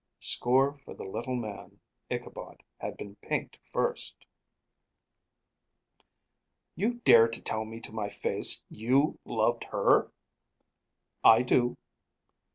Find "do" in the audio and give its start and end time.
11.43-11.77